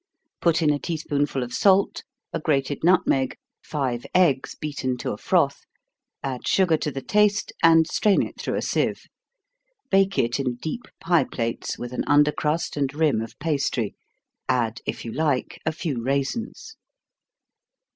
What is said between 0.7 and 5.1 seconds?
a tea spoonful of salt, a grated nutmeg, five eggs beaten